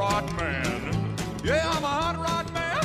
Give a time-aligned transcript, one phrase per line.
[0.00, 1.14] rod man.
[1.44, 2.82] Yeah, I'm a hot rod man.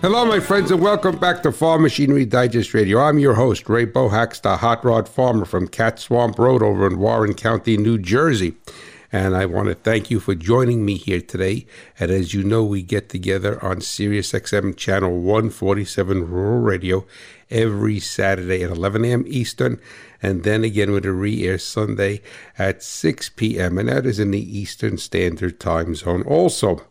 [0.00, 2.98] Hello, my friends, and welcome back to Farm Machinery Digest Radio.
[2.98, 6.98] I'm your host, Ray Bohacz, the hot rod farmer from Cat Swamp Road over in
[6.98, 8.56] Warren County, New Jersey.
[9.12, 11.64] And I want to thank you for joining me here today.
[12.00, 17.06] And as you know, we get together on Sirius XM channel 147 Rural Radio
[17.52, 19.22] every Saturday at 11 a.m.
[19.28, 19.78] Eastern,
[20.22, 22.22] and then again with a re-air Sunday
[22.58, 23.78] at 6 p.m.
[23.78, 26.86] And that is in the Eastern Standard Time Zone also.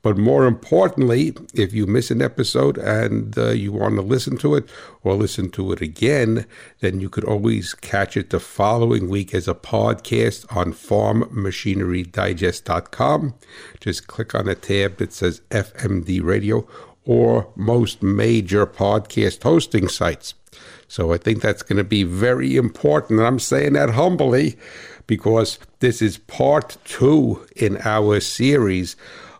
[0.00, 4.54] But more importantly, if you miss an episode and uh, you want to listen to
[4.54, 4.70] it
[5.02, 6.46] or listen to it again,
[6.78, 13.34] then you could always catch it the following week as a podcast on farmmachinerydigest.com.
[13.80, 16.64] Just click on a tab that says FMD Radio
[17.08, 20.34] or most major podcast hosting sites.
[20.88, 23.18] So I think that's going to be very important.
[23.18, 24.58] And I'm saying that humbly
[25.06, 28.94] because this is part two in our series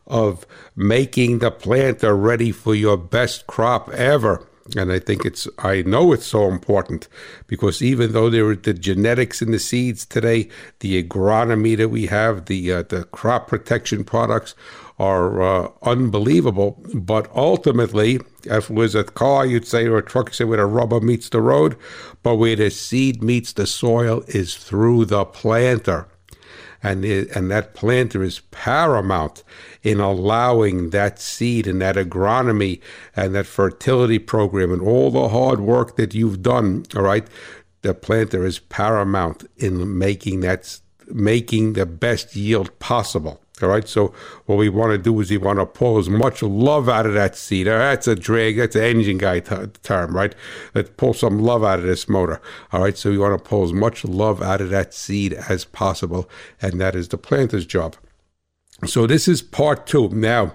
[0.07, 4.47] of making the planter ready for your best crop ever.
[4.75, 7.07] And I think it's, I know it's so important
[7.47, 10.48] because even though there are the genetics in the seeds today,
[10.81, 14.55] the agronomy that we have, the uh, the crop protection products
[14.99, 16.83] are uh, unbelievable.
[16.95, 20.59] But ultimately, if it was a car, you'd say, or a truck, you'd say, where
[20.59, 21.77] the rubber meets the road,
[22.23, 26.09] but where the seed meets the soil is through the planter
[26.83, 29.43] and it, and that planter is paramount
[29.83, 32.81] in allowing that seed and that agronomy
[33.17, 36.85] and that fertility program and all the hard work that you've done.
[36.95, 37.27] All right,
[37.83, 43.41] the planter is paramount in making that making the best yield possible.
[43.62, 43.89] All right.
[43.89, 44.14] So
[44.47, 47.14] what we want to do is we want to pull as much love out of
[47.14, 47.67] that seed.
[47.67, 48.56] That's a drag.
[48.56, 50.34] That's an engine guy t- term, right?
[50.75, 52.41] Let's pull some love out of this motor.
[52.73, 52.97] All right.
[52.97, 56.29] So we want to pull as much love out of that seed as possible,
[56.63, 57.96] and that is the planter's job.
[58.86, 60.08] So this is part two.
[60.11, 60.55] Now,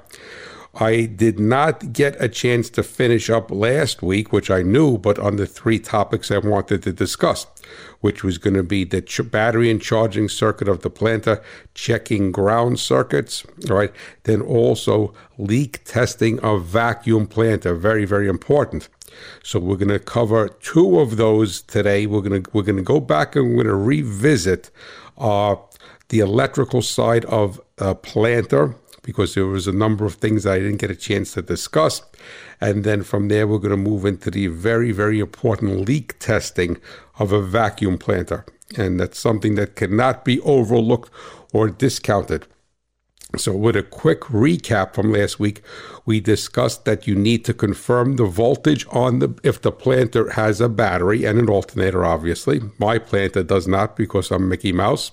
[0.75, 5.19] I did not get a chance to finish up last week, which I knew, but
[5.19, 7.45] on the three topics I wanted to discuss,
[8.01, 11.43] which was going to be the ch- battery and charging circuit of the planter,
[11.75, 18.89] checking ground circuits, all right, then also leak testing of vacuum planter, very, very important.
[19.43, 22.07] So we're going to cover two of those today.
[22.07, 24.71] We're going to we're going to go back and we're going to revisit
[25.19, 25.55] uh,
[26.09, 30.59] the electrical side of a planter because there was a number of things that I
[30.59, 32.01] didn't get a chance to discuss.
[32.59, 36.77] And then from there, we're going to move into the very, very important leak testing
[37.19, 38.45] of a vacuum planter.
[38.77, 41.11] And that's something that cannot be overlooked
[41.51, 42.47] or discounted.
[43.35, 45.63] So, with a quick recap from last week,
[46.05, 50.61] we discussed that you need to confirm the voltage on the if the planter has
[50.61, 52.05] a battery and an alternator.
[52.05, 55.11] Obviously, my planter does not because I'm Mickey Mouse.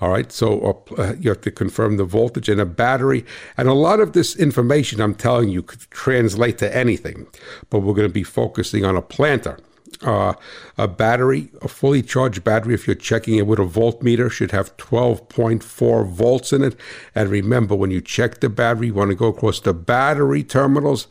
[0.00, 3.24] All right, so uh, you have to confirm the voltage and a battery.
[3.56, 7.26] And a lot of this information I'm telling you could translate to anything,
[7.70, 9.58] but we're going to be focusing on a planter.
[10.02, 10.34] Uh,
[10.76, 14.76] a battery, a fully charged battery, if you're checking it with a voltmeter, should have
[14.76, 16.76] 12.4 volts in it.
[17.14, 21.06] And remember, when you check the battery, you want to go across the battery terminals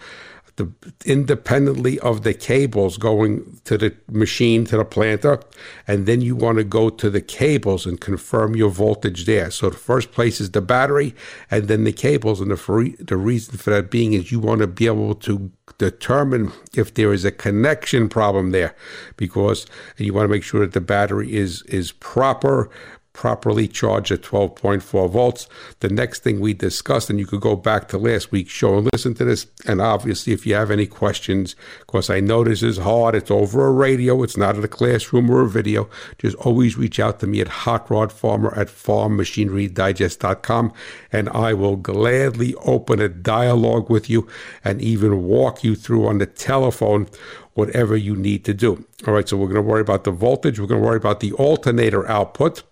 [0.55, 0.71] the,
[1.05, 5.39] independently of the cables going to the machine to the planter,
[5.87, 9.49] and then you want to go to the cables and confirm your voltage there.
[9.49, 11.15] So the first place is the battery,
[11.49, 12.39] and then the cables.
[12.39, 15.51] And the free, the reason for that being is you want to be able to
[15.77, 18.75] determine if there is a connection problem there,
[19.17, 19.65] because
[19.97, 22.69] you want to make sure that the battery is is proper
[23.13, 25.47] properly charged at 12.4 volts.
[25.79, 28.89] The next thing we discussed, and you could go back to last week's show and
[28.91, 29.47] listen to this.
[29.65, 33.15] And obviously, if you have any questions, of course, I know this is hard.
[33.15, 35.89] It's over a radio, it's not in a classroom or a video.
[36.17, 40.73] Just always reach out to me at Hot Rod Farmer at farmmachinerydigest.com,
[41.11, 44.27] and I will gladly open a dialogue with you
[44.63, 47.07] and even walk you through on the telephone
[47.53, 48.85] whatever you need to do.
[49.05, 51.19] All right, so we're going to worry about the voltage, we're going to worry about
[51.19, 52.63] the alternator output.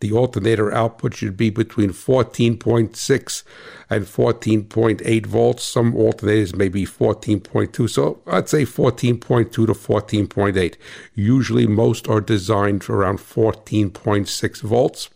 [0.00, 3.42] The alternator output should be between 14.6
[3.90, 5.64] and 14.8 volts.
[5.64, 10.76] Some alternators may be 14.2, so I'd say 14.2 to 14.8.
[11.14, 15.10] Usually, most are designed for around 14.6 volts.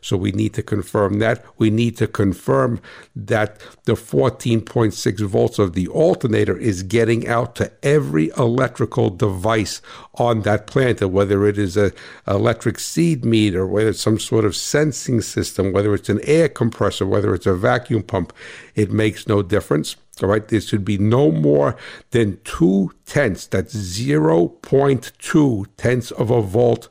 [0.00, 1.44] So we need to confirm that.
[1.58, 2.80] We need to confirm
[3.14, 9.80] that the 14.6 volts of the alternator is getting out to every electrical device
[10.14, 11.92] on that planter, whether it is a
[12.26, 17.06] electric seed meter, whether it's some sort of sensing system, whether it's an air compressor,
[17.06, 18.32] whether it's a vacuum pump.
[18.74, 19.96] It makes no difference.
[20.22, 21.76] All right, there should be no more
[22.10, 26.88] than two tenths, that's 0.2 tenths of a volt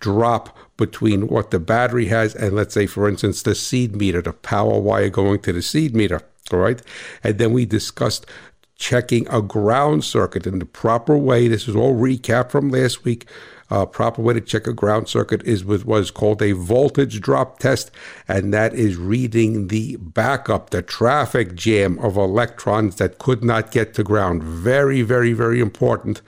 [0.00, 4.32] drop between what the battery has and, let's say, for instance, the seed meter, the
[4.32, 6.22] power wire going to the seed meter.
[6.52, 6.82] All right.
[7.22, 8.26] And then we discussed
[8.74, 11.46] checking a ground circuit in the proper way.
[11.46, 13.26] This is all recap from last week.
[13.70, 17.20] Uh, proper way to check a ground circuit is with what is called a voltage
[17.20, 17.92] drop test,
[18.26, 23.94] and that is reading the backup, the traffic jam of electrons that could not get
[23.94, 24.42] to ground.
[24.42, 26.20] Very, very, very important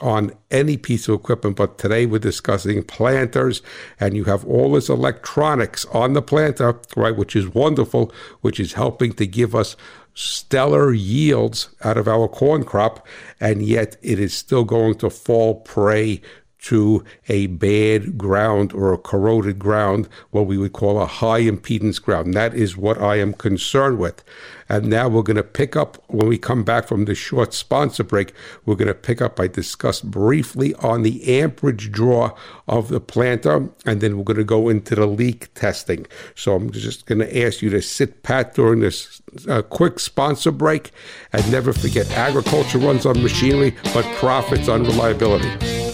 [0.00, 1.56] on any piece of equipment.
[1.56, 3.62] But today we're discussing planters,
[4.00, 8.74] and you have all this electronics on the planter, right, which is wonderful, which is
[8.74, 9.76] helping to give us
[10.14, 13.06] stellar yields out of our corn crop,
[13.40, 16.20] and yet it is still going to fall prey
[16.60, 22.02] to a bad ground or a corroded ground, what we would call a high impedance
[22.02, 22.34] ground.
[22.34, 24.24] That is what I am concerned with.
[24.68, 28.04] And now we're going to pick up, when we come back from the short sponsor
[28.04, 28.34] break,
[28.66, 33.70] we're going to pick up, I discussed briefly on the amperage draw of the planter,
[33.86, 36.06] and then we're going to go into the leak testing.
[36.34, 40.50] So I'm just going to ask you to sit pat during this uh, quick sponsor
[40.50, 40.90] break.
[41.32, 45.87] And never forget agriculture runs on machinery, but profits on reliability.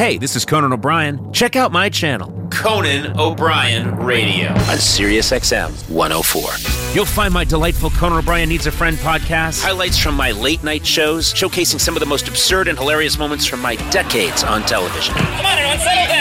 [0.00, 1.30] Hey, this is Conan O'Brien.
[1.30, 6.94] Check out my channel, Conan O'Brien Radio, on SiriusXM 104.
[6.94, 10.86] You'll find my delightful Conan O'Brien Needs a Friend podcast, highlights from my late night
[10.86, 15.12] shows, showcasing some of the most absurd and hilarious moments from my decades on television.
[15.12, 16.19] Come on, everyone, settle down.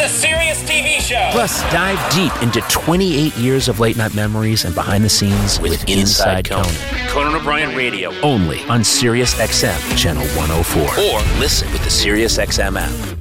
[0.00, 1.28] This is a serious TV show.
[1.30, 5.72] Plus, dive deep into 28 years of late night memories and behind the scenes with,
[5.72, 6.64] with Inside, Inside Conan.
[6.64, 7.08] Conan.
[7.08, 10.82] Conan O'Brien Radio, only on SiriusXM Channel 104.
[10.82, 13.16] Or listen with the SiriusXM app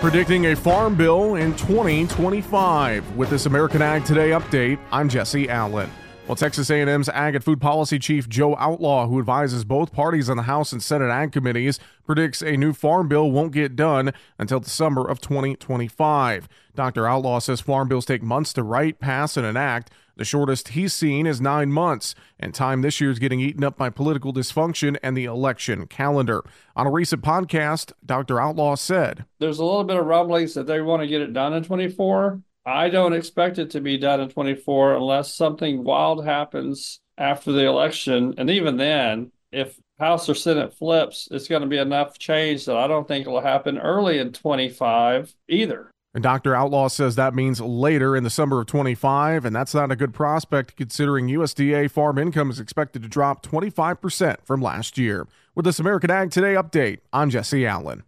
[0.00, 3.16] predicting a farm bill in 2025.
[3.16, 5.90] With this American Ag Today update, I'm Jesse Allen.
[6.30, 10.36] Well, Texas A&M's Ag and Food Policy Chief Joe Outlaw, who advises both parties on
[10.36, 14.60] the House and Senate Ag committees, predicts a new farm bill won't get done until
[14.60, 16.48] the summer of 2025.
[16.76, 17.04] Dr.
[17.04, 21.26] Outlaw says farm bills take months to write, pass, and enact, the shortest he's seen
[21.26, 25.16] is nine months, and time this year is getting eaten up by political dysfunction and
[25.16, 26.44] the election calendar.
[26.76, 28.40] On a recent podcast, Dr.
[28.40, 31.54] Outlaw said, There's a little bit of rumblings that they want to get it done
[31.54, 32.40] in 24.
[32.66, 37.66] I don't expect it to be done in 24 unless something wild happens after the
[37.66, 38.34] election.
[38.36, 42.76] And even then, if House or Senate flips, it's going to be enough change that
[42.76, 45.90] I don't think it will happen early in 25 either.
[46.12, 46.56] And Dr.
[46.56, 50.12] Outlaw says that means later in the summer of 25, and that's not a good
[50.12, 55.28] prospect considering USDA farm income is expected to drop 25% from last year.
[55.54, 58.02] With this American Ag Today update, I'm Jesse Allen.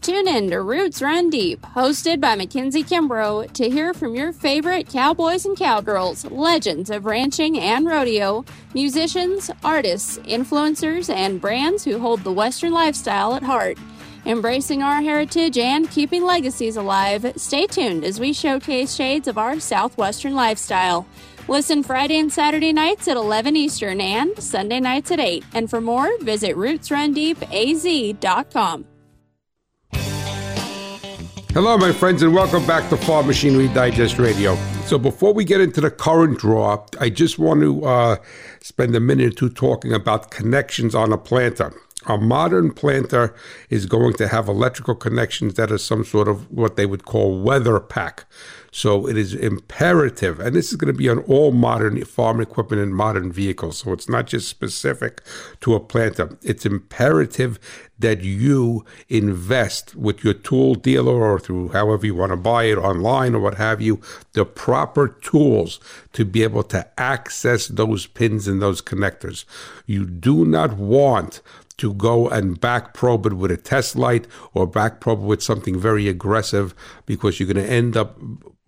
[0.00, 4.88] Tune in to Roots Run Deep, hosted by Mackenzie Kimbrough, to hear from your favorite
[4.88, 12.24] cowboys and cowgirls, legends of ranching and rodeo, musicians, artists, influencers, and brands who hold
[12.24, 13.76] the Western lifestyle at heart.
[14.24, 19.60] Embracing our heritage and keeping legacies alive, stay tuned as we showcase shades of our
[19.60, 21.06] Southwestern lifestyle.
[21.46, 25.44] Listen Friday and Saturday nights at 11 Eastern and Sunday nights at 8.
[25.52, 28.86] And for more, visit rootsrundeepaz.com.
[31.52, 34.54] Hello, my friends, and welcome back to Farm Machinery Digest Radio.
[34.86, 38.16] So, before we get into the current draw, I just want to uh,
[38.60, 41.74] spend a minute or two talking about connections on a planter.
[42.06, 43.34] A modern planter
[43.68, 47.42] is going to have electrical connections that are some sort of what they would call
[47.42, 48.26] weather pack.
[48.72, 52.82] So it is imperative, and this is going to be on all modern farm equipment
[52.82, 53.78] and modern vehicles.
[53.78, 55.22] So it's not just specific
[55.60, 56.38] to a planter.
[56.42, 57.58] It's imperative
[57.98, 62.78] that you invest with your tool dealer or through however you want to buy it
[62.78, 64.00] online or what have you,
[64.32, 65.80] the proper tools
[66.12, 69.44] to be able to access those pins and those connectors.
[69.86, 71.42] You do not want
[71.76, 75.42] to go and back probe it with a test light or back probe it with
[75.42, 76.74] something very aggressive
[77.06, 78.18] because you're going to end up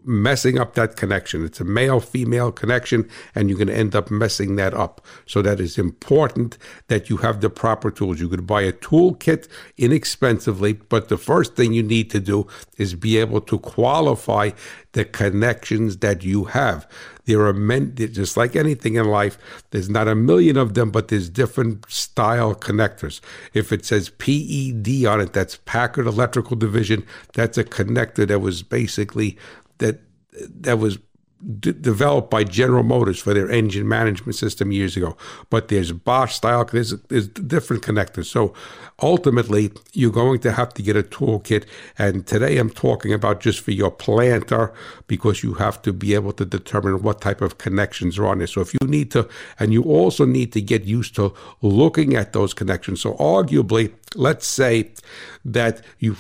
[0.05, 1.45] messing up that connection.
[1.45, 5.05] It's a male female connection, and you're going to end up messing that up.
[5.27, 8.21] So, that is important that you have the proper tools.
[8.21, 12.47] You could buy a toolkit inexpensively, but the first thing you need to do
[12.79, 14.51] is be able to qualify
[14.93, 16.87] the connections that you have.
[17.25, 19.39] There are men, just like anything in life,
[19.71, 23.21] there's not a million of them, but there's different style connectors.
[23.55, 28.63] If it says PED on it, that's Packard Electrical Division, that's a connector that was
[28.63, 29.39] basically
[29.79, 30.01] that
[30.39, 30.99] that was
[31.61, 35.17] d- developed by General Motors for their engine management system years ago.
[35.51, 38.27] But there's Bosch style, there's, there's different connectors.
[38.27, 38.55] So
[39.01, 41.65] ultimately, you're going to have to get a toolkit.
[41.99, 44.73] And today I'm talking about just for your planter
[45.07, 48.47] because you have to be able to determine what type of connections are on there.
[48.47, 52.33] So if you need to, and you also need to get used to looking at
[52.33, 53.01] those connections.
[53.01, 54.93] So arguably, let's say
[55.45, 56.17] that you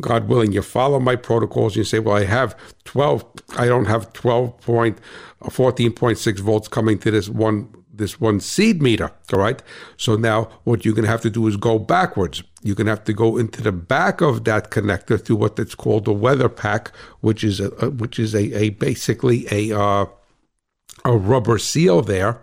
[0.00, 3.24] God willing, you follow my protocols you say, well, I have 12,
[3.56, 4.98] I don't have 12 point,
[5.42, 9.12] 14.6 volts coming to this one, this one seed meter.
[9.32, 9.62] All right.
[9.96, 12.42] So now what you're going to have to do is go backwards.
[12.62, 15.76] You're going to have to go into the back of that connector through what that's
[15.76, 20.06] called the weather pack, which is a, which is a, a basically a, uh,
[21.04, 22.40] a rubber seal there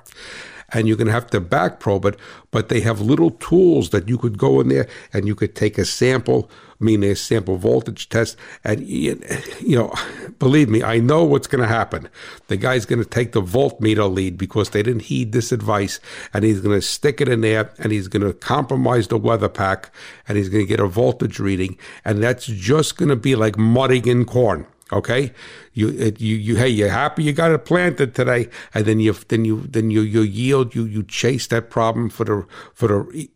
[0.73, 2.19] and you're going to have to back probe it.
[2.51, 5.77] But they have little tools that you could go in there and you could take
[5.77, 6.50] a sample,
[6.83, 9.15] mean a sample voltage test, and you
[9.61, 9.93] know,
[10.39, 12.09] believe me, I know what's going to happen.
[12.47, 15.99] The guy's going to take the voltmeter lead because they didn't heed this advice,
[16.33, 19.49] and he's going to stick it in there, and he's going to compromise the weather
[19.49, 19.91] pack,
[20.27, 23.57] and he's going to get a voltage reading, and that's just going to be like
[23.57, 24.65] mudding in corn.
[24.91, 25.31] Okay,
[25.73, 29.13] you uh, you you hey, you're happy you got it planted today, and then you
[29.29, 33.27] then you then you you yield you you chase that problem for the for the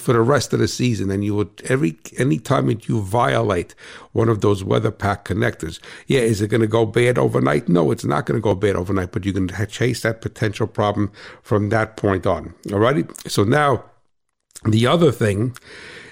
[0.00, 3.74] for the rest of the season, and you would every any time that you violate
[4.12, 7.68] one of those weather pack connectors, yeah, is it going to go bad overnight?
[7.68, 11.12] No, it's not going to go bad overnight, but you can chase that potential problem
[11.42, 12.54] from that point on.
[12.66, 13.84] Alrighty, so now
[14.64, 15.56] the other thing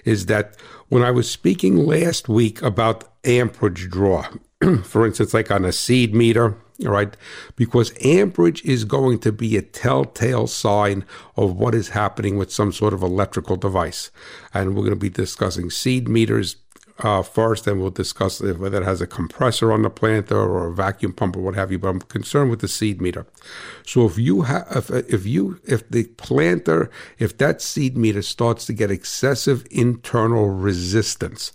[0.04, 0.56] is that
[0.88, 4.26] when I was speaking last week about amperage draw,
[4.84, 7.16] for instance, like on a seed meter, all right,
[7.56, 11.04] because amperage is going to be a telltale sign
[11.36, 14.10] of what is happening with some sort of electrical device.
[14.52, 16.56] And we're going to be discussing seed meters
[17.00, 20.72] uh, first, and we'll discuss whether it has a compressor on the planter or a
[20.72, 21.78] vacuum pump or what have you.
[21.78, 23.26] But I'm concerned with the seed meter.
[23.84, 28.66] So if you have, if, if you, if the planter, if that seed meter starts
[28.66, 31.52] to get excessive internal resistance,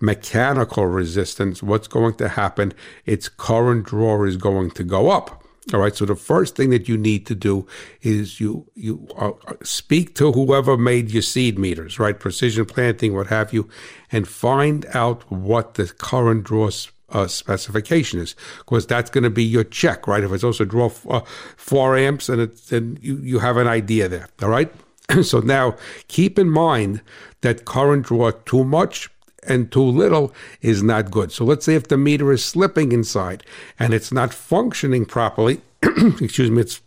[0.00, 2.72] mechanical resistance, what's going to happen?
[3.06, 5.39] Its current draw is going to go up.
[5.72, 5.94] All right.
[5.94, 7.66] So the first thing that you need to do
[8.02, 12.18] is you you uh, speak to whoever made your seed meters, right?
[12.18, 13.68] Precision planting, what have you,
[14.10, 16.70] and find out what the current draw
[17.10, 20.24] uh, specification is, because that's going to be your check, right?
[20.24, 21.20] If it's also draw uh,
[21.56, 24.28] four amps, and it's then you you have an idea there.
[24.42, 24.72] All right.
[25.22, 25.76] so now
[26.08, 27.00] keep in mind
[27.42, 29.08] that current draw too much
[29.46, 31.32] and too little is not good.
[31.32, 33.44] So let's say if the meter is slipping inside
[33.78, 36.80] and it's not functioning properly, excuse me, it's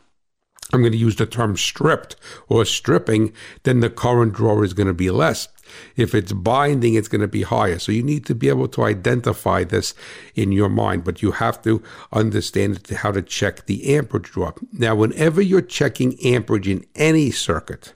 [0.74, 2.15] I'm going to use the term stripped
[2.48, 3.31] or stripping,
[3.62, 5.48] then the current draw is going to be less.
[5.95, 7.79] If it's binding, it's going to be higher.
[7.79, 9.93] So you need to be able to identify this
[10.36, 11.81] in your mind, but you have to
[12.12, 14.51] understand how to check the amperage draw.
[14.72, 17.93] Now, whenever you're checking amperage in any circuit,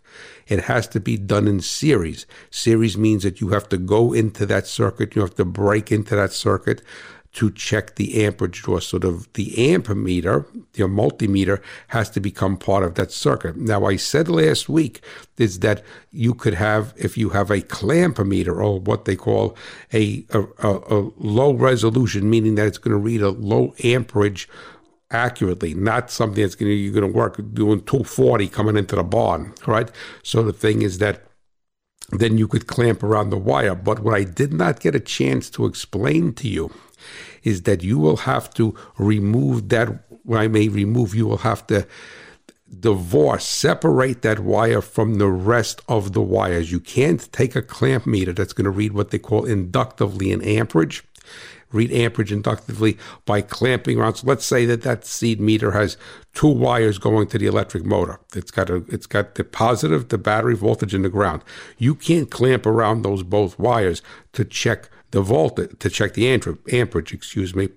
[0.48, 2.25] it has to be done in series.
[2.50, 6.16] Series means that you have to go into that circuit, you have to break into
[6.16, 6.82] that circuit
[7.38, 8.80] to check the amperage draw.
[8.80, 13.56] So the, the ampermeter, your multimeter, has to become part of that circuit.
[13.56, 15.01] Now, I said last week
[15.38, 19.56] is that you could have, if you have a clampometer or what they call
[19.94, 24.50] a, a, a low resolution, meaning that it's going to read a low amperage
[25.12, 29.04] accurately, not something that's going to you're going to work doing 240 coming into the
[29.04, 29.90] barn, right?
[30.24, 31.24] So the thing is that
[32.12, 33.76] then you could clamp around the wire.
[33.76, 36.72] But what I did not get a chance to explain to you
[37.44, 40.04] is that you will have to remove that.
[40.34, 41.88] I may remove, you will have to
[42.80, 46.72] divorce, separate that wire from the rest of the wires.
[46.72, 50.42] You can't take a clamp meter that's going to read what they call inductively an
[50.42, 51.07] amperage
[51.72, 54.16] read amperage inductively by clamping around.
[54.16, 55.98] So let's say that that seed meter has
[56.34, 58.20] two wires going to the electric motor.
[58.36, 61.44] It's got a, it's got the positive, the battery voltage, and the ground.
[61.78, 64.02] You can't clamp around those both wires
[64.34, 67.70] to check the voltage, to check the amperage, excuse me,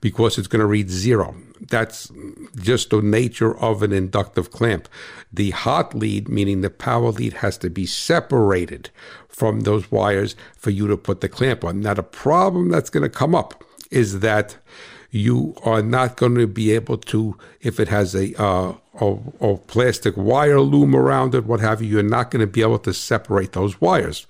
[0.00, 1.34] because it's going to read zero.
[1.60, 2.12] That's
[2.56, 4.88] just the nature of an inductive clamp.
[5.32, 8.90] The hot lead, meaning the power lead, has to be separated
[9.28, 11.80] from those wires for you to put the clamp on.
[11.80, 14.56] Now, the problem that's going to come up is that
[15.10, 19.56] you are not going to be able to, if it has a, uh, a, a
[19.56, 22.92] plastic wire loom around it, what have you, you're not going to be able to
[22.92, 24.26] separate those wires.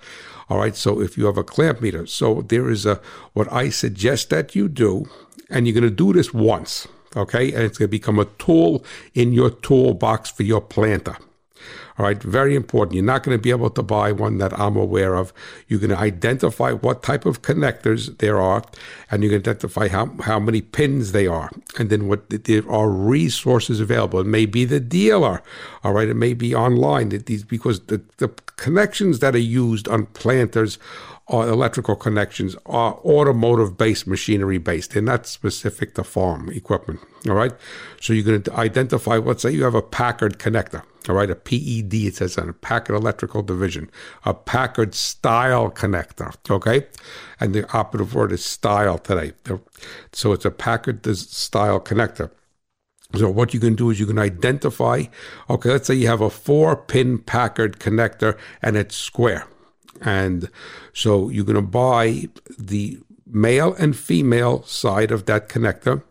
[0.49, 3.01] All right, so if you have a clamp meter, so there is a
[3.33, 5.05] what I suggest that you do,
[5.49, 8.83] and you're going to do this once, okay, and it's going to become a tool
[9.13, 11.17] in your toolbox for your planter.
[11.97, 12.95] All right, very important.
[12.95, 15.33] You're not going to be able to buy one that I'm aware of.
[15.67, 18.63] You're going to identify what type of connectors there are,
[19.09, 22.89] and you can identify how, how many pins they are, and then what there are
[22.89, 24.19] resources available.
[24.19, 25.41] It may be the dealer,
[25.83, 26.09] all right.
[26.09, 27.09] It may be online.
[27.09, 30.77] These because the, the connections that are used on planters
[31.27, 34.91] or electrical connections are automotive based, machinery based.
[34.91, 36.99] They're not specific to farm equipment.
[37.27, 37.53] All right.
[37.99, 40.83] So you're going to identify, let's say you have a Packard connector.
[41.09, 41.29] All right.
[41.29, 43.89] A PED, it says on a Packard Electrical Division,
[44.25, 46.33] a Packard style connector.
[46.49, 46.87] Okay.
[47.39, 49.33] And the operative word is style today.
[50.13, 52.31] So it's a Packard style connector.
[53.13, 55.03] So what you can do is you can identify,
[55.49, 59.47] okay, let's say you have a four pin Packard connector and it's square.
[60.01, 60.49] And
[60.93, 66.03] so you're going to buy the male and female side of that connector,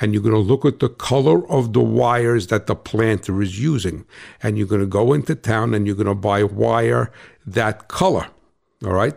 [0.00, 3.60] and you're going to look at the color of the wires that the planter is
[3.60, 4.04] using.
[4.42, 7.12] And you're going to go into town and you're going to buy wire
[7.46, 8.28] that color.
[8.84, 9.16] All right.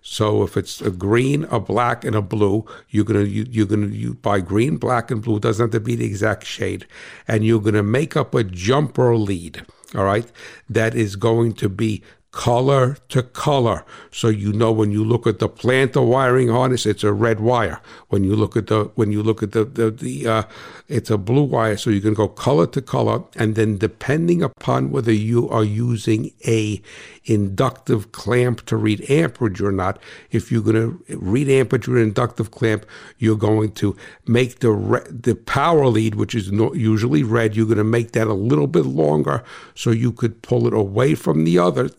[0.00, 3.88] So if it's a green, a black, and a blue, you're gonna you, you're gonna
[3.88, 5.36] you buy green, black, and blue.
[5.36, 6.86] It doesn't have to be the exact shade,
[7.26, 9.66] and you're gonna make up a jumper lead.
[9.94, 10.30] All right,
[10.70, 13.84] that is going to be color to color.
[14.10, 17.80] So you know when you look at the planter wiring harness, it's a red wire.
[18.08, 20.42] When you look at the when you look at the the, the uh,
[20.88, 21.76] it's a blue wire.
[21.76, 26.32] So you can go color to color, and then depending upon whether you are using
[26.46, 26.82] a
[27.24, 29.98] inductive clamp to read amperage or not,
[30.30, 32.86] if you're going to read amperage with an inductive clamp,
[33.18, 37.66] you're going to make the re- the power lead, which is no, usually red, you're
[37.66, 39.42] going to make that a little bit longer
[39.74, 41.90] so you could pull it away from the other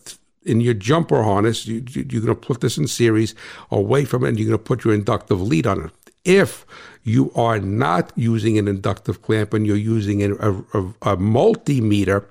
[0.44, 3.34] in your jumper harness, you, are going to put this in series
[3.70, 5.90] away from it and you're going to put your inductive lead on it.
[6.24, 6.66] If
[7.02, 12.26] you are not using an inductive clamp and you're using a, a, a multimeter,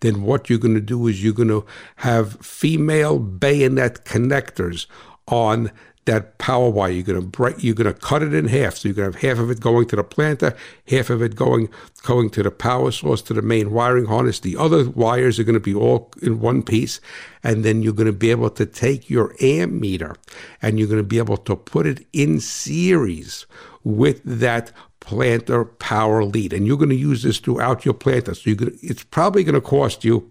[0.00, 1.64] then what you're going to do is you're going to
[1.96, 4.86] have female bayonet connectors
[5.26, 5.70] on
[6.04, 6.90] that power wire.
[6.90, 8.76] You're going to break, you're going to cut it in half.
[8.76, 10.56] So you're going to have half of it going to the planter,
[10.88, 11.68] half of it going
[12.02, 14.40] going to the power source to the main wiring harness.
[14.40, 17.00] The other wires are going to be all in one piece,
[17.44, 20.16] and then you're going to be able to take your amp meter
[20.60, 23.46] and you're going to be able to put it in series
[23.84, 28.34] with that planter power lead, and you're going to use this throughout your planter.
[28.34, 30.30] So it's probably going to cost you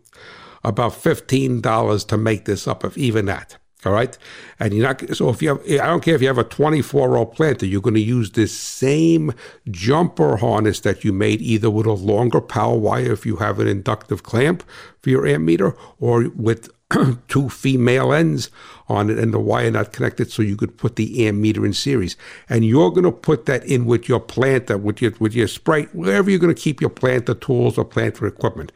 [0.64, 3.58] about fifteen dollars to make this up, if even that.
[3.84, 4.16] All right.
[4.60, 7.10] And you're not, so if you have, I don't care if you have a 24
[7.10, 9.34] row planter, you're going to use this same
[9.72, 13.68] jumper harness that you made either with a longer power wire if you have an
[13.68, 14.64] inductive clamp
[15.02, 16.70] for your ammeter or with
[17.28, 18.50] two female ends
[18.88, 22.18] on it and the wire not connected so you could put the ammeter in series.
[22.50, 25.84] And you're going to put that in with your planter, with your, with your spray,
[25.94, 28.72] wherever you're going to keep your planter tools or planter equipment.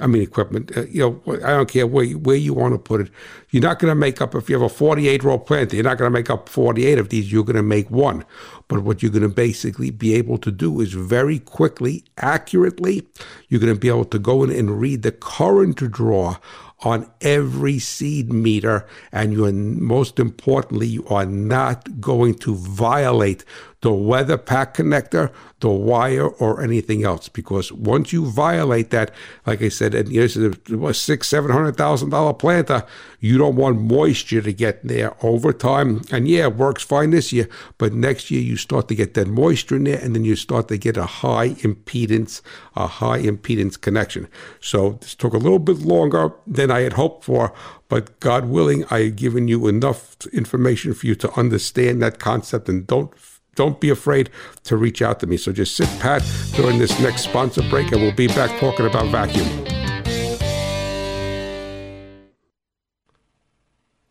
[0.00, 3.02] I mean, equipment, uh, you know, I don't care where, where you want to put
[3.02, 3.10] it.
[3.50, 5.98] You're not going to make up, if you have a 48 row planter, you're not
[5.98, 7.30] going to make up 48 of these.
[7.30, 8.24] You're going to make one.
[8.66, 13.06] But what you're going to basically be able to do is very quickly, accurately,
[13.48, 16.36] you're going to be able to go in and read the current draw
[16.82, 23.44] on every seed meter, and you are most importantly, you are not going to violate
[23.82, 27.28] the weather pack connector, the wire, or anything else.
[27.30, 29.10] Because once you violate that,
[29.46, 32.84] like I said, and this is a six, seven hundred thousand dollar planter,
[33.20, 36.02] you don't want moisture to get there over time.
[36.10, 39.28] And yeah, it works fine this year, but next year you start to get that
[39.28, 42.42] moisture in there, and then you start to get a high impedance,
[42.76, 44.28] a high impedance connection.
[44.60, 47.52] So this took a little bit longer than I had hoped for,
[47.88, 52.68] but God willing, I have given you enough information for you to understand that concept
[52.68, 53.12] and don't
[53.56, 54.30] don't be afraid
[54.64, 55.36] to reach out to me.
[55.36, 56.22] So just sit pat
[56.54, 59.46] during this next sponsor break, and we'll be back talking about vacuum.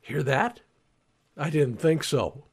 [0.01, 0.59] Hear that?
[1.37, 2.48] I didn't think so.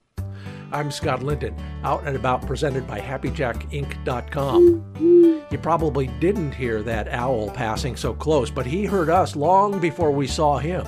[0.73, 5.47] I'm Scott Linton, out and about presented by HappyJackInc.com.
[5.49, 10.11] You probably didn't hear that owl passing so close, but he heard us long before
[10.11, 10.85] we saw him.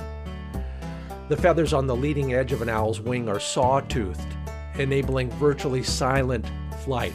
[1.29, 4.35] The feathers on the leading edge of an owl's wing are saw-toothed,
[4.77, 6.45] enabling virtually silent
[6.83, 7.13] flight.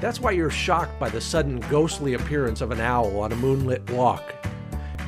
[0.00, 3.88] That's why you're shocked by the sudden ghostly appearance of an owl on a moonlit
[3.90, 4.34] walk.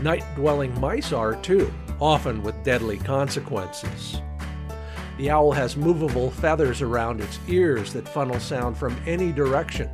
[0.01, 4.21] Night dwelling mice are too, often with deadly consequences.
[5.19, 9.89] The owl has movable feathers around its ears that funnel sound from any direction.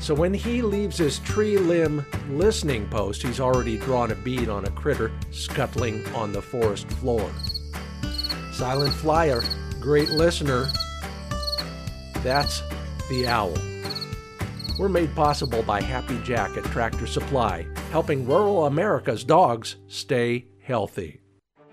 [0.00, 4.66] So when he leaves his tree limb listening post, he's already drawn a bead on
[4.66, 7.30] a critter scuttling on the forest floor.
[8.52, 9.42] Silent flyer
[9.84, 10.66] great listener.
[12.22, 12.62] That's
[13.10, 13.52] the owl.
[14.78, 21.20] We're made possible by Happy Jack at Tractor Supply, helping rural America's dogs stay healthy.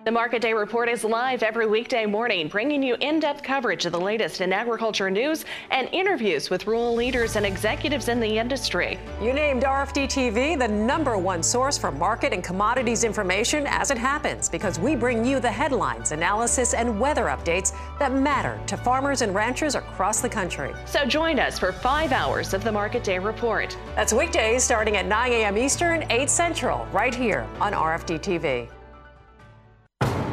[0.04, 3.92] The Market Day Report is live every weekday morning, bringing you in depth coverage of
[3.92, 8.98] the latest in agriculture news and interviews with rural leaders and executives in the industry.
[9.22, 13.98] You named RFD TV the number one source for market and commodities information as it
[14.00, 19.22] happens because we bring you the headlines, analysis, and weather updates that matter to farmers
[19.22, 20.74] and ranchers across the country.
[20.88, 23.78] So join us for five hours of the Market Day Report.
[23.96, 25.60] That's weekdays starting at 9 a.m.
[25.60, 28.68] Eastern, 8 Central, right here on RFD TV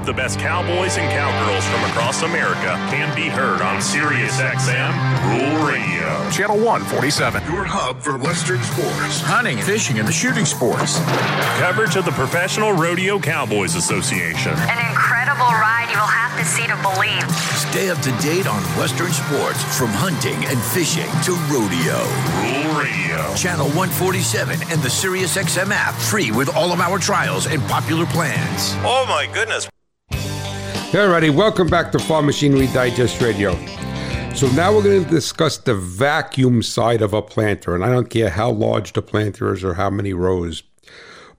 [0.08, 4.88] the best cowboys and cowgirls from across America can be heard on SiriusXM
[5.28, 6.30] Rural Radio.
[6.30, 7.44] Channel 147.
[7.52, 9.20] Your hub for Western sports.
[9.20, 10.96] Hunting, fishing, and the shooting sports.
[11.60, 14.52] Coverage of the Professional Rodeo Cowboys Association.
[14.72, 17.28] An incredible ride you will have to see to believe.
[17.68, 22.00] Stay up to date on Western sports from hunting and fishing to rodeo.
[22.40, 23.20] Rural Radio.
[23.36, 28.72] Channel 147 and the SiriusXM app free with all of our trials and popular plans.
[28.88, 29.68] Oh my goodness.
[30.92, 33.52] Alrighty, welcome back to Farm Machinery Digest Radio.
[34.34, 38.08] So now we're going to discuss the vacuum side of a planter, and I don't
[38.08, 40.62] care how large the planter is or how many rows.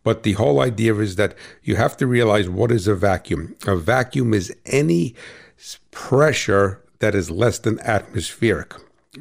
[0.04, 1.34] But the whole idea is that
[1.64, 3.56] you have to realize what is a vacuum.
[3.66, 5.16] A vacuum is any
[5.90, 8.76] pressure that is less than atmospheric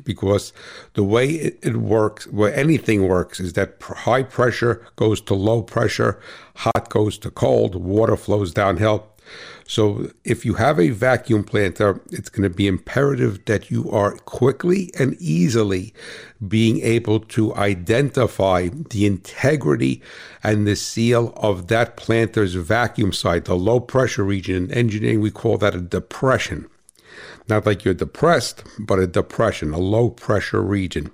[0.04, 0.52] because
[0.92, 1.28] the way
[1.62, 6.20] it, works, where anything works, is that high pressure goes to low pressure,
[6.56, 9.06] hot goes to cold, water flows downhill.
[9.68, 14.12] So if you have a vacuum planter, it's going to be imperative that you are
[14.12, 15.92] quickly and easily
[16.48, 20.00] being able to identify the integrity
[20.42, 24.56] and the seal of that planter's vacuum site, the low pressure region.
[24.56, 26.66] In engineering, we call that a depression.
[27.46, 31.12] Not like you're depressed, but a depression, a low pressure region.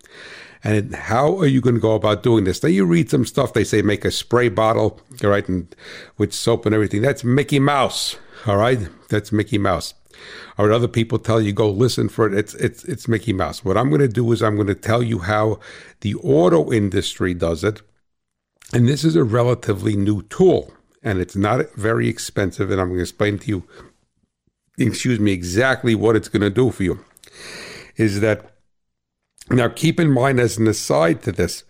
[0.63, 2.63] And how are you going to go about doing this?
[2.63, 3.53] Now you read some stuff.
[3.53, 5.75] They say make a spray bottle, right, and
[6.19, 7.03] with soap and everything.
[7.03, 8.17] That's Mickey Mouse.
[8.47, 8.79] All right,
[9.09, 9.95] that's Mickey Mouse.
[10.59, 12.35] Or other people tell you go listen for it.
[12.35, 13.65] It's it's it's Mickey Mouse.
[13.65, 15.61] What I'm going to do is I'm going to tell you how
[16.01, 17.83] the auto industry does it,
[18.73, 22.71] and this is a relatively new tool, and it's not very expensive.
[22.71, 23.65] And I'm going to explain to you,
[24.79, 27.05] excuse me, exactly what it's going to do for you.
[27.97, 28.53] Is that
[29.51, 29.69] now?
[29.69, 31.65] Keep in mind as an aside to this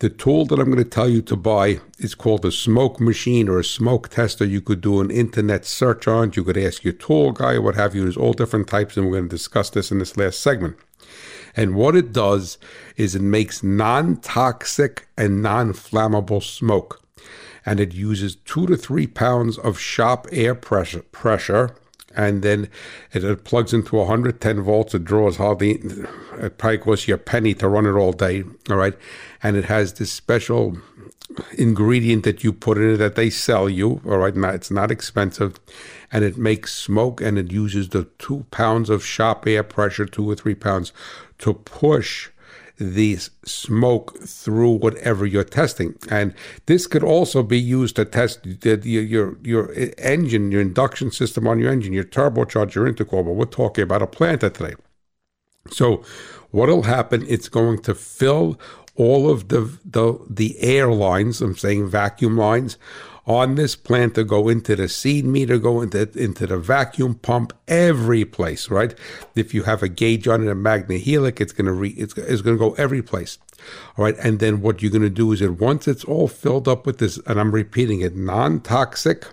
[0.00, 3.48] the tool that I'm going to tell you to buy is called a smoke machine
[3.48, 4.44] or a smoke tester.
[4.44, 6.32] You could do an internet search on.
[6.36, 8.02] You could ask your tool guy or what have you.
[8.02, 10.76] There's all different types, and we're going to discuss this in this last segment.
[11.56, 12.58] And what it does
[12.96, 17.02] is it makes non toxic and non flammable smoke.
[17.66, 21.74] And it uses two to three pounds of shop air pressure, pressure
[22.18, 22.68] and then
[23.12, 24.92] it, it, plugs into 110 volts.
[24.92, 25.80] It draws hardly,
[26.40, 28.42] it probably costs you a penny to run it all day.
[28.68, 28.94] All right.
[29.40, 30.76] And it has this special
[31.56, 34.00] ingredient that you put in it that they sell you.
[34.04, 34.34] All right.
[34.34, 35.60] Now, it's not expensive
[36.10, 40.28] and it makes smoke and it uses the two pounds of shop air pressure, two
[40.28, 40.92] or three pounds,
[41.38, 42.30] to push
[42.78, 45.96] the smoke through whatever you're testing.
[46.10, 46.34] And
[46.66, 51.58] this could also be used to test the, your your engine, your induction system on
[51.58, 53.24] your engine, your turbocharger, your intercooler.
[53.26, 54.74] But we're talking about a planter today.
[55.70, 56.02] So
[56.50, 57.24] what'll happen?
[57.28, 58.58] It's going to fill
[58.94, 61.40] all of the the the air lines.
[61.40, 62.78] I'm saying vacuum lines
[63.28, 67.52] on this plant to go into the seed meter, go into into the vacuum pump,
[67.68, 68.94] every place, right?
[69.36, 72.56] If you have a gauge on it, a Magnehelic, it's gonna re, it's, it's gonna
[72.56, 73.38] go every place.
[73.96, 76.86] All right, and then what you're gonna do is that once it's all filled up
[76.86, 79.26] with this, and I'm repeating it, non-toxic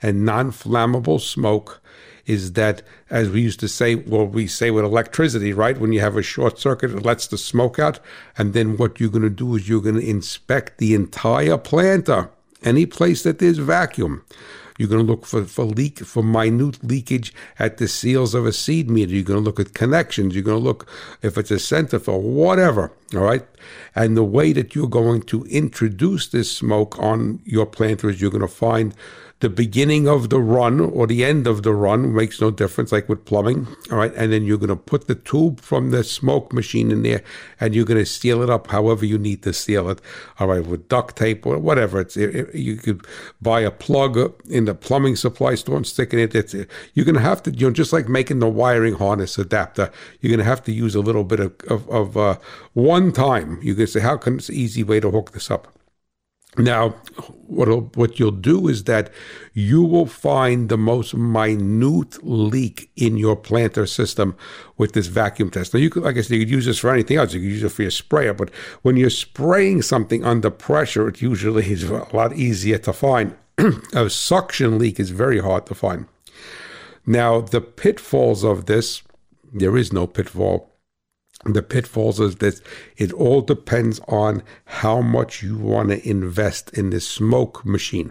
[0.00, 1.82] and non-flammable smoke,
[2.26, 5.78] is that as we used to say, well, we say with electricity, right?
[5.78, 8.00] When you have a short circuit, it lets the smoke out.
[8.36, 12.30] And then what you're going to do is you're going to inspect the entire planter
[12.62, 14.24] any place that there's vacuum.
[14.78, 18.52] You're going to look for, for leak for minute leakage at the seals of a
[18.52, 19.12] seed meter.
[19.12, 20.34] You're going to look at connections.
[20.34, 20.88] You're going to look
[21.22, 22.92] if it's a centrifugal, whatever.
[23.14, 23.44] All right.
[23.94, 28.30] And the way that you're going to introduce this smoke on your planter is you're
[28.30, 28.94] going to find
[29.40, 33.06] the beginning of the run or the end of the run makes no difference, like
[33.06, 33.66] with plumbing.
[33.92, 34.12] All right.
[34.14, 37.22] And then you're going to put the tube from the smoke machine in there
[37.60, 40.00] and you're going to seal it up however you need to seal it.
[40.40, 40.64] All right.
[40.64, 42.00] With duct tape or whatever.
[42.00, 43.06] It's it, it, You could
[43.42, 46.34] buy a plug in the plumbing supply store and stick it in it.
[46.34, 46.54] It's,
[46.94, 50.30] you're going to have to, you know, just like making the wiring harness adapter, you're
[50.30, 52.38] going to have to use a little bit of, of, of uh,
[52.74, 53.58] one time.
[53.62, 55.72] You can say, how can it's an easy way to hook this up?
[56.58, 56.90] Now,
[57.46, 59.10] what what you'll do is that
[59.52, 64.34] you will find the most minute leak in your planter system
[64.78, 65.74] with this vacuum test.
[65.74, 67.34] Now, you could, like I said, you could use this for anything else.
[67.34, 68.48] You could use it for your sprayer, but
[68.80, 73.36] when you're spraying something under pressure, it usually is a lot easier to find.
[73.92, 76.06] a suction leak is very hard to find.
[77.06, 79.02] Now, the pitfalls of this,
[79.52, 80.76] there is no pitfall
[81.44, 82.62] the pitfalls is this
[82.96, 88.10] it all depends on how much you want to invest in the smoke machine.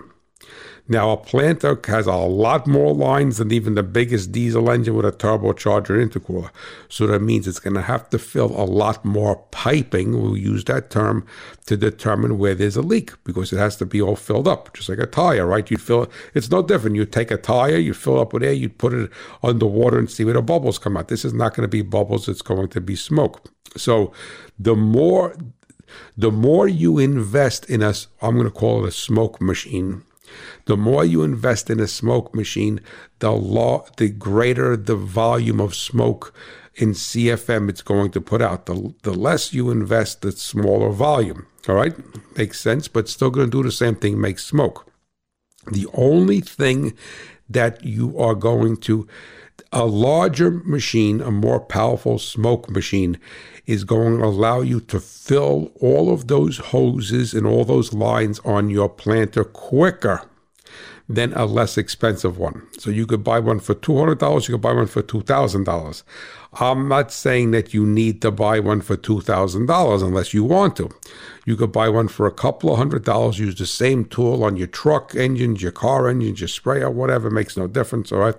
[0.87, 5.05] Now, a planter has a lot more lines than even the biggest diesel engine with
[5.05, 6.51] a turbocharger intercooler.
[6.89, 10.63] So that means it's going to have to fill a lot more piping, we'll use
[10.65, 11.25] that term,
[11.65, 14.89] to determine where there's a leak because it has to be all filled up, just
[14.89, 15.69] like a tire, right?
[15.71, 16.95] You'd fill it's no different.
[16.95, 19.09] You take a tire, you fill up with air, you put it
[19.41, 21.07] underwater and see where the bubbles come out.
[21.07, 23.49] This is not going to be bubbles, it's going to be smoke.
[23.75, 24.13] So
[24.59, 25.35] the more
[26.17, 30.03] the more you invest in a, I'm going to call it a smoke machine,
[30.65, 32.79] the more you invest in a smoke machine,
[33.19, 36.33] the law, the greater the volume of smoke
[36.75, 38.65] in CFM it's going to put out.
[38.65, 41.47] The, the less you invest, the smaller volume.
[41.67, 41.95] All right,
[42.37, 44.91] makes sense, but still going to do the same thing, make smoke.
[45.71, 46.95] The only thing
[47.49, 49.07] that you are going to,
[49.75, 53.19] a larger machine, a more powerful smoke machine,
[53.65, 58.39] is going to allow you to fill all of those hoses and all those lines
[58.45, 60.21] on your planter quicker
[61.09, 62.65] than a less expensive one.
[62.79, 66.03] So you could buy one for $200, you could buy one for $2,000.
[66.59, 70.89] I'm not saying that you need to buy one for $2,000 unless you want to.
[71.45, 74.57] You could buy one for a couple of hundred dollars, use the same tool on
[74.57, 78.35] your truck engines, your car engines, your sprayer, whatever, makes no difference, all right?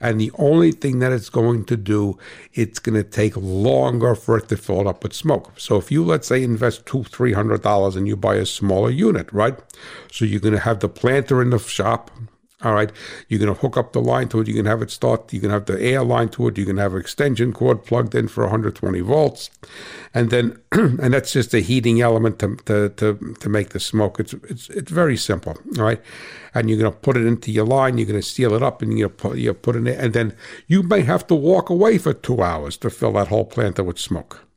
[0.00, 2.16] And the only thing that it's going to do,
[2.54, 5.52] it's going to take longer for it to fill up with smoke.
[5.58, 8.90] So if you, let's say, invest two, three hundred dollars and you buy a smaller
[8.90, 9.58] unit, right?
[10.10, 12.10] So you're going to have the planter in the shop,
[12.64, 12.90] all right.
[13.28, 14.48] You're going to hook up the line to it.
[14.48, 15.32] You can have it start.
[15.32, 16.58] You can have the air line to it.
[16.58, 19.50] You can have an extension cord plugged in for 120 volts.
[20.12, 24.18] And then, and that's just a heating element to, to, to, to make the smoke.
[24.18, 25.56] It's, it's, it's very simple.
[25.78, 26.02] All right.
[26.52, 27.96] And you're going to put it into your line.
[27.96, 29.88] You're going to seal it up and you put, you put it in.
[29.88, 30.34] And then
[30.66, 34.00] you may have to walk away for two hours to fill that whole planter with
[34.00, 34.47] smoke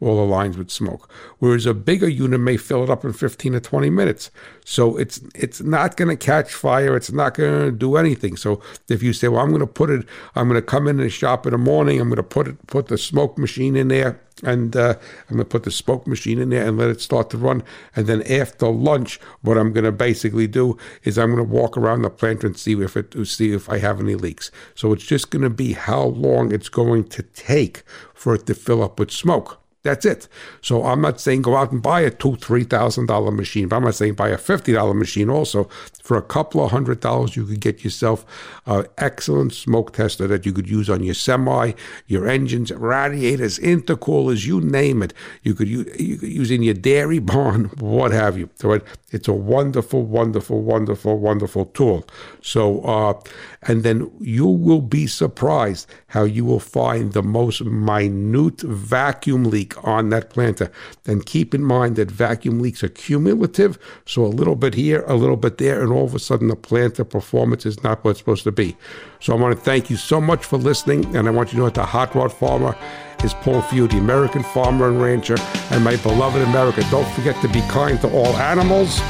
[0.00, 1.10] all the lines with smoke.
[1.38, 4.30] Whereas a bigger unit may fill it up in 15 to 20 minutes.
[4.64, 6.94] So it's it's not going to catch fire.
[6.96, 8.36] It's not going to do anything.
[8.36, 10.98] So if you say, well, I'm going to put it, I'm going to come in
[10.98, 12.00] the shop in the morning.
[12.00, 14.94] I'm going to put it, put the smoke machine in there, and uh,
[15.28, 17.62] I'm going to put the smoke machine in there and let it start to run.
[17.96, 21.76] And then after lunch, what I'm going to basically do is I'm going to walk
[21.76, 24.50] around the plant and see if it see if I have any leaks.
[24.74, 27.82] So it's just going to be how long it's going to take
[28.14, 29.60] for it to fill up with smoke.
[29.84, 30.26] That's it.
[30.60, 33.76] So I'm not saying go out and buy a two, three thousand dollar machine, but
[33.76, 35.64] I'm not saying buy a fifty dollar machine also.
[36.02, 38.24] For a couple of hundred dollars, you could get yourself
[38.66, 41.72] an excellent smoke tester that you could use on your semi,
[42.06, 45.14] your engines, radiators, intercoolers, you name it.
[45.42, 48.50] You could use, you could use in your dairy barn, what have you.
[48.56, 52.04] So it's a wonderful, wonderful, wonderful, wonderful tool.
[52.42, 53.20] So, uh,
[53.62, 59.82] and then you will be surprised how you will find the most minute vacuum leak
[59.84, 60.70] on that planter.
[61.06, 65.14] And keep in mind that vacuum leaks are cumulative, so a little bit here, a
[65.14, 68.20] little bit there, and all of a sudden the planter performance is not what it's
[68.20, 68.76] supposed to be.
[69.20, 71.58] So I want to thank you so much for listening, and I want you to
[71.58, 72.76] know that the Hot Rod Farmer
[73.24, 75.36] is Paul Few, the American farmer and rancher,
[75.70, 76.84] and my beloved America.
[76.90, 79.00] Don't forget to be kind to all animals,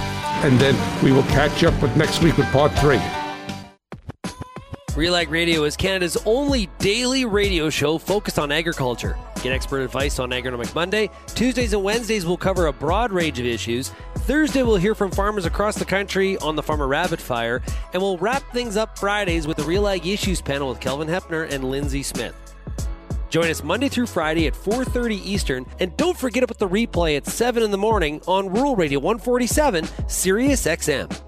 [0.43, 3.01] and then we will catch up with next week with part three.
[4.99, 9.17] Real Ag Radio is Canada's only daily radio show focused on agriculture.
[9.45, 11.09] Get expert advice on Agronomic Monday.
[11.37, 13.91] Tuesdays and Wednesdays will cover a broad range of issues.
[14.17, 18.19] Thursday we'll hear from farmers across the country on the Farmer Rabbit Fire, and we'll
[18.19, 22.05] wrap things up Fridays with the Real Ag Issues panel with Kelvin Heppner and Lyndsey
[22.05, 22.35] Smith.
[23.31, 27.25] Join us Monday through Friday at 4:30 Eastern, and don't forget about the replay at
[27.25, 31.28] 7 in the morning on Rural Radio 147 Sirius XM.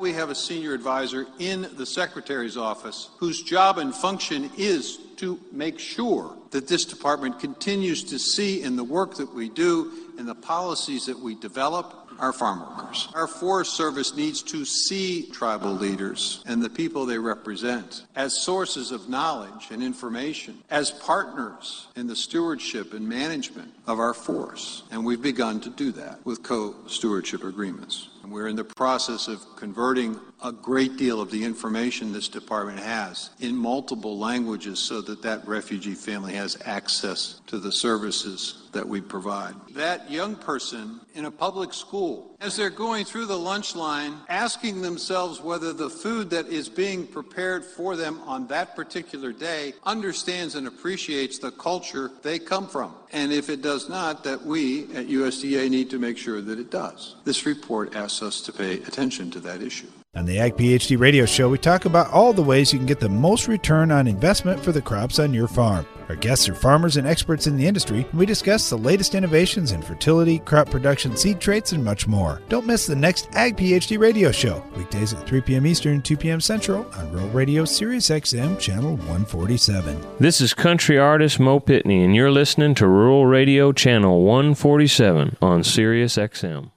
[0.00, 5.38] We have a senior advisor in the Secretary's office whose job and function is to
[5.52, 10.26] make sure that this department continues to see in the work that we do and
[10.26, 13.08] the policies that we develop our farm workers.
[13.14, 18.92] Our Forest Service needs to see tribal leaders and the people they represent as sources
[18.92, 24.82] of knowledge and information, as partners in the stewardship and management of our force.
[24.90, 28.08] And we've begun to do that with co stewardship agreements.
[28.30, 33.30] We're in the process of converting a great deal of the information this department has
[33.40, 39.00] in multiple languages so that that refugee family has access to the services that we
[39.00, 39.54] provide.
[39.70, 44.80] That young person in a public school, as they're going through the lunch line, asking
[44.80, 50.54] themselves whether the food that is being prepared for them on that particular day understands
[50.54, 52.94] and appreciates the culture they come from.
[53.12, 56.70] And if it does not, that we at USDA need to make sure that it
[56.70, 57.16] does.
[57.24, 59.88] This report asks us to pay attention to that issue.
[60.16, 62.98] On the Ag PhD radio show, we talk about all the ways you can get
[62.98, 65.86] the most return on investment for the crops on your farm.
[66.08, 69.70] Our guests are farmers and experts in the industry, and we discuss the latest innovations
[69.70, 72.42] in fertility, crop production, seed traits, and much more.
[72.48, 75.64] Don't miss the next Ag PhD radio show, weekdays at 3 p.m.
[75.64, 76.40] Eastern, 2 p.m.
[76.40, 80.04] Central on Rural Radio Sirius XM, Channel 147.
[80.18, 85.62] This is country artist Mo Pitney, and you're listening to Rural Radio Channel 147 on
[85.62, 86.72] Sirius XM.